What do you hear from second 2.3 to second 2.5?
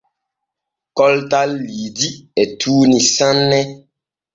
e